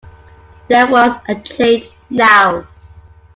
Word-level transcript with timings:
There 0.67 0.87
was 0.87 1.13
a 1.27 1.35
change 1.35 1.91
now. 2.09 2.65